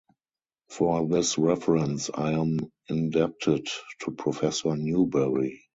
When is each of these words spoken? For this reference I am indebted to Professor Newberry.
For 0.69 1.07
this 1.07 1.37
reference 1.37 2.09
I 2.11 2.31
am 2.31 2.57
indebted 2.89 3.67
to 3.99 4.09
Professor 4.17 4.75
Newberry. 4.75 5.61